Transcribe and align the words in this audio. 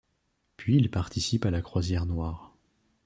Puis 0.57 0.77
il 0.77 0.89
participe 0.89 1.45
à 1.45 1.51
la 1.51 1.61
Croisière 1.61 2.07
noire. 2.07 2.55